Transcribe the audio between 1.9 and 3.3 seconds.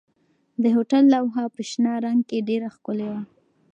رنګ کې ډېره ښکلې وه.